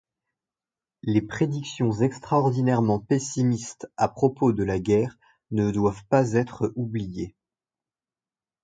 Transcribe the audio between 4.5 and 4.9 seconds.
de la